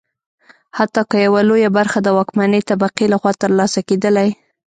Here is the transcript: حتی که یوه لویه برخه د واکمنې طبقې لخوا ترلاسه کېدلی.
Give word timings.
حتی 0.77 1.01
که 1.09 1.17
یوه 1.25 1.41
لویه 1.49 1.69
برخه 1.77 1.99
د 2.03 2.07
واکمنې 2.17 2.61
طبقې 2.69 3.05
لخوا 3.13 3.31
ترلاسه 3.43 3.79
کېدلی. 3.87 4.29